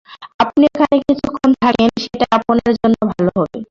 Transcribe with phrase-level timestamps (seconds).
[0.43, 3.59] আপনি এখানে কিছুক্ষন থাকেন, সেটাই আপনার জন্য ভাল হবে।